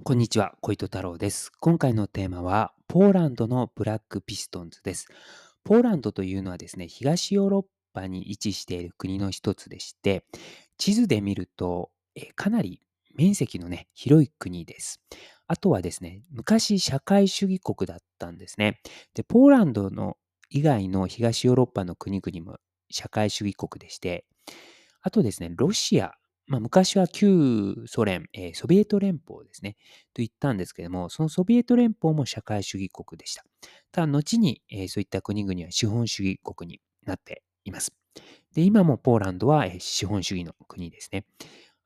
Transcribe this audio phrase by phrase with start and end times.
[0.00, 1.52] こんにちは、小糸太郎です。
[1.60, 5.06] 今回のテーマは、ポーランドのブラックピストンズです。
[5.62, 10.24] ポーランドというのはですね、東ヨーロッパに位置している国の一つでして、
[10.76, 12.80] 地図で見ると、えかなり
[13.14, 15.00] 面積のね、広い国です。
[15.46, 18.80] あとはですね、昔社会主義国だったんですね。
[19.14, 20.16] で、ポーランドの
[20.50, 22.58] 以外の東ヨーロッパの国々も
[22.90, 24.24] 社会主義国でして、
[25.00, 26.14] あとですね、ロシア、
[26.46, 29.72] まあ、昔は旧ソ連、えーソビエト連邦ですね、
[30.12, 33.44] と言ったんですけども、そのソビエト連邦も社会主義国でした。
[33.92, 37.92] ただ、後に、えーそういった国々は資本主義国になっています。
[38.54, 41.26] で、今もポーランドは、えー資本主義の国ですね。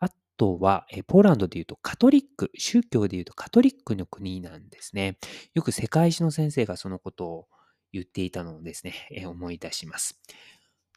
[0.00, 5.18] あとは、えーポーランドでいうとカトリック、宗教でいうとカトリックの国なんですね。
[5.54, 7.48] よく世界史の先生がそのことを
[7.92, 10.20] 言っていたのをですね、えー思い出します。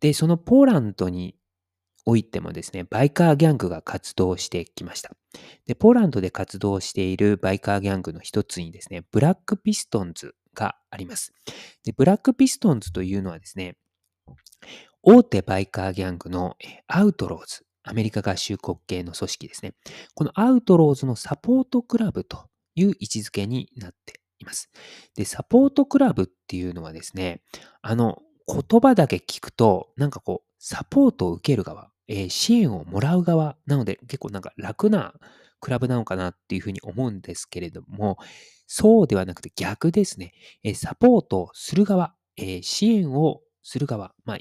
[0.00, 1.36] で、そのポーランドに
[2.06, 5.10] おいてもですね、バイカーギャングが活動してきました。
[5.66, 11.32] で、ポーランドで活動しているバイカーギャングの一つにですね、ブラックピストンズがあります。
[11.84, 13.76] で、ブラックピストンズというのはですね、
[15.02, 19.74] 大手バイカーギャングのアウトローズ、アメリカ合衆国系の組織ですね。
[20.14, 24.70] このアウトローズのサポートクラブという位置づけになっています。
[25.16, 27.42] で、サポートクラブっていうのはですね、
[27.82, 35.14] あの、言葉だけ聞くと、なんかこう、サポートを受ける側、えー支援をもらう側なので、結構なんか楽な
[35.60, 38.18] クラブなのかなっていうふうに思うんですけれども、
[38.66, 40.32] そうではなくて逆ですね。
[40.64, 44.38] えーサポートする側、えー支援をする側、まあ、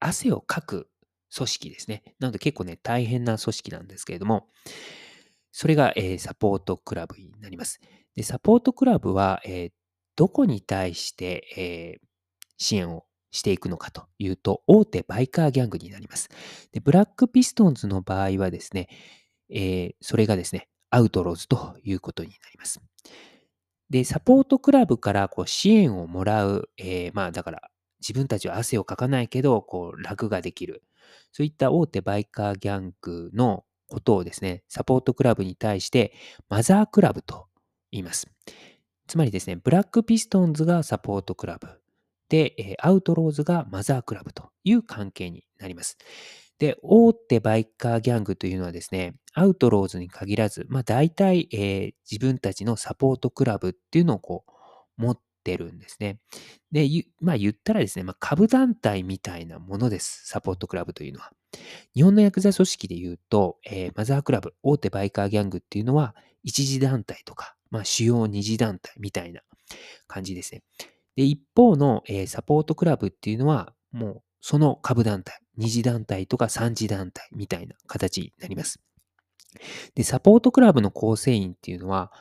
[0.00, 0.88] 汗をかく
[1.34, 2.02] 組織ですね。
[2.20, 4.48] なので結構ね、大変な組織なんですけれども、
[5.52, 7.80] それが、えーサポートクラブになります。
[8.14, 9.72] で、サポートクラブは、えー
[10.16, 12.08] どこに対して、えー
[12.60, 16.28] 支援をしていくのかというと、大手バイカーギャングになります。
[16.72, 18.88] で、ブラックピストンズの場合はですね、
[19.50, 22.80] えーそれがですね、アウトローズということになります。
[23.90, 27.70] で、サポートクラブからこう支援をもらう、えーまあだから
[28.00, 30.82] 自分たちは汗をかかないけど、こう楽ができる。
[31.32, 36.12] そういった大手バイカーギャングのことをですね、サポートクラブに対して
[36.48, 37.46] マザークラブと
[37.90, 38.28] 言います。
[39.06, 41.68] つまりですね、ブラックピストンズがサポートクラブ。
[42.28, 45.98] で、えーアウトローズがマザークラブという関係になります。
[46.58, 56.18] で、大手バイカーギャングというのはですね、アウトローズに限らず、まあ大体、えー自分たちのサポートクラブっていうのをこう持ってるんですね。
[56.72, 56.88] で、
[57.20, 61.30] まあ言ったらですね、まあ株団体みたいなものです、サポートクラブというのは。
[61.94, 69.42] 日本のヤクザ組織で言うと、えーマザークラブ、大手バイカーギャングっていうのは、一次団体とか、まあ主要二次団体みたいな
[70.06, 70.62] 感じですね。
[71.18, 78.78] で、一方の、えーサポートクラブっていうのは、もうその株団体、二次団体とか三次団体みたいな形になります。
[79.96, 82.12] で、サポートクラブの構成員っていうのは、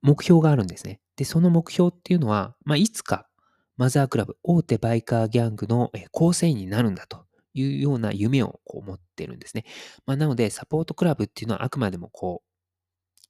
[0.00, 1.02] 目標があるんですね。
[1.16, 3.28] で、その目標っていうのは、まあ、いつか
[3.76, 9.66] マザークラブ、大手バイカーギャングの構成員になるんだというような夢をこう持ってるんですね。
[10.06, 12.48] まあ、なので、サポートクラブっていうのはあくまでもこう、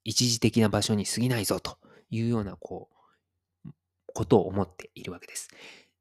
[0.05, 2.92] 一時的な場所に過ぎないぞというような、こう、
[4.15, 5.49] ことを思っているわけです。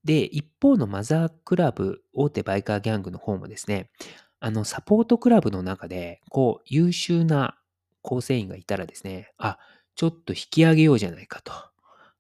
[0.04, 3.90] で、一方のマザークラブ、大手バイカーギャングの方もですね、
[4.40, 7.58] あの、サポートクラブの中で、こう、優秀な
[8.02, 9.60] 構成員がいたらですね、あ、
[9.96, 11.54] ちょっと引き上げようじゃないかと。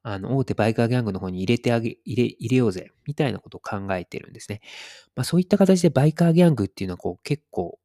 [0.03, 4.61] あの、大手バイカーギャングの方に入れてあげ、入れ、入れようぜ、みたいなことを考えてるんですね。
[5.15, 7.79] まあ、そういった形でバイカーギャングっていうのは、こう、結構、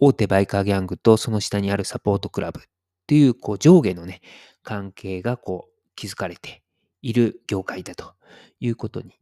[0.00, 2.64] 大手バイカーギャングとその下にあるサポートクラブっ
[3.06, 4.20] ていう、こう、上下のね、
[4.62, 6.62] 関係が、こう、築かれて
[7.02, 8.14] いる業界だと
[8.60, 9.14] いうことに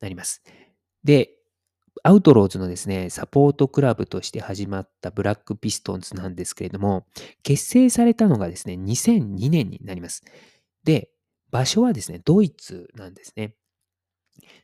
[0.00, 0.42] なります。
[1.04, 1.30] で、
[2.02, 7.06] アウトローズのですね、サポートクラブとして始まったブラックピストンズなんですけれども、
[7.42, 10.22] 結成されたのがですね、2002年になります。
[10.84, 11.10] で、
[11.50, 13.54] 場所はですね、ドイツなんですね。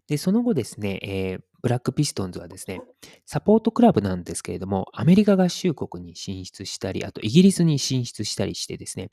[0.09, 2.81] で、その後ですね、えーブラックピストンズはですね、
[3.25, 9.13] サポートクラブなんですけれども、アメリカ合衆国に進出したり、あとイギリスに進出したりしてですね、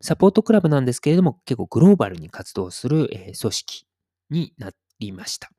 [0.00, 3.86] サポートクラブなんですけれども、結構グローバルに活動する、組織
[4.30, 5.50] になりました。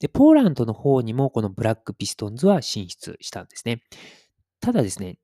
[0.00, 3.82] で、ポーランドの方にもこのブラックピストンズは進出したんですね。
[4.60, 5.18] ただですね、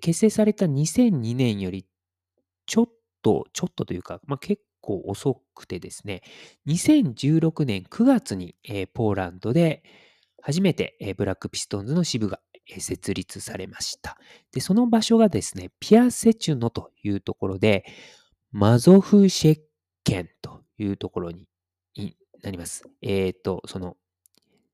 [0.00, 1.86] 結成された2002年より
[2.66, 2.86] ちょっ
[3.22, 6.22] と、ちょっとというか、まあ、結構遅くてですね、
[6.66, 8.56] 2016年9月に、
[8.94, 9.84] ポーランドで
[10.42, 12.40] 初めて、ブラックピストンズの支部が、
[12.78, 14.18] 設立されました。
[14.52, 17.84] で、その場所がですね、ピアセチュノというところで、
[18.52, 19.60] マゾフシェッ
[20.04, 21.46] ケンというところに
[22.42, 22.88] なります。
[23.02, 23.96] えっ、と、その、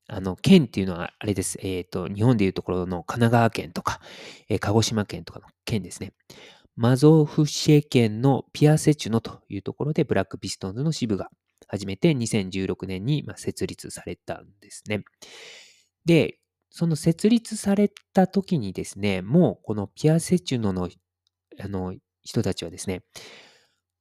[0.08, 1.58] あの、県っていうのはあれです。
[1.62, 4.00] えっ、と、日本でいうところの神奈川県とか、
[4.48, 6.12] えー鹿児島県とかの県ですね。
[6.76, 11.28] マゾフシェ県のピアセチュノというところでブラックピストンズの支部が
[11.68, 15.04] 始めて2016年に設立されたんですね。
[16.04, 16.38] で、
[16.72, 20.88] その設立された時にですね、もうこのピアセチュノの
[21.60, 23.02] あの人たちはですね、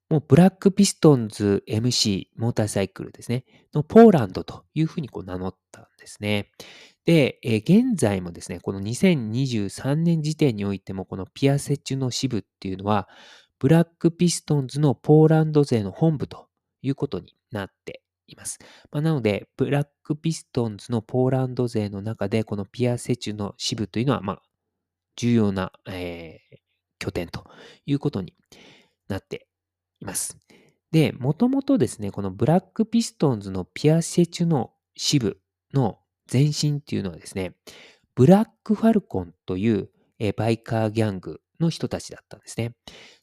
[0.09, 6.49] もうブラックピストンズ MC モーターサイクルですね、のポーランドというふうにこう名乗ったんですね。
[7.03, 13.09] で、え現在もですね、この2023年時点においても、このピアセチュの支部っていうのは、
[13.59, 16.47] ブラックピストンズのポーランド勢の本部と
[16.81, 18.59] いうことになっています。
[18.91, 24.41] まあ、なので、ブラックピストンズのポーランド勢の中で、このピアセチュの支部というのは、まあ、
[25.15, 26.57] 重要な、えー、
[26.99, 27.45] 拠点と
[27.85, 28.35] いうことに
[29.07, 29.47] なって
[29.99, 30.37] います。
[30.91, 35.39] で、もともとですね、このブラックピストンズのピアセチュの支部
[35.73, 35.99] の
[36.31, 37.55] 前身っていうのはですね、
[38.15, 39.89] ブラックファルコンという、
[40.19, 42.75] えバイカーギャングの人たちだったんですね。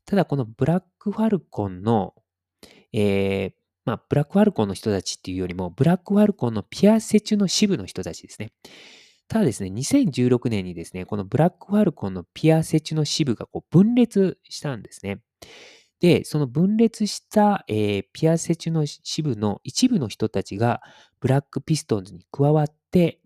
[0.05, 2.15] ただこのブラックファルコンの、
[2.93, 3.53] えー、
[3.89, 8.53] まあ、ブラックファルコンの人たちっていうよりも、ブラックファルコンのピアセチュの支部の人たちですね。
[9.29, 15.23] ただですね、2016年にですね、このブラックファルコンのピアセチュの支部がこう分裂したんですね。
[16.01, 20.83] で、その分裂した、えー、ピアセチュの支部の一部の人たちが
[21.19, 23.21] ブラックピストンズに加わって、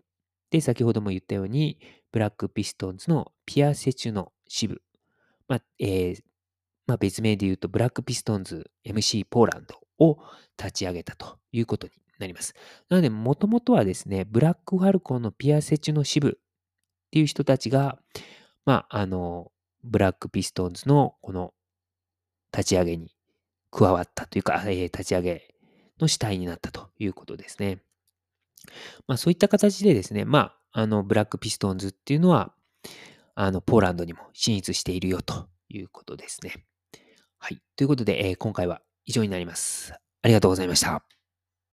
[0.49, 1.77] で、先ほども言ったように、
[2.13, 4.81] ブラックピストンズのピアセチュの支部、
[5.49, 6.21] まあえー
[6.87, 10.17] まあ、別名で言うと、ブラックピストンズ MC ポーランドを
[10.57, 12.53] 立ち上げたということになります。
[12.89, 16.31] なので、もともとはですね、ブラックファルコンのピアセチュの支部っ
[17.11, 17.99] ていう人たちが、
[18.65, 19.51] まあ、あの、
[19.83, 21.53] ブラックピストンズのこの
[22.55, 23.13] 立ち上げに
[23.71, 25.55] 加わったというか、えー、立ち上げ
[25.99, 27.79] の主体になったということですね。
[29.07, 32.53] まあそういった形でですね、まあ、あの、ブラックピストンズっていうのは、
[33.35, 36.63] あの、ポーランドにも進出しているよということですね。
[37.39, 37.61] はい。
[37.75, 39.93] ということで、えー、今回は以上になります。
[40.21, 41.22] ありがとうございました。